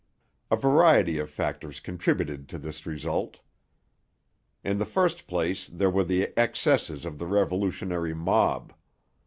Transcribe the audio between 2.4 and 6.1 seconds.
to this result. In the first place there were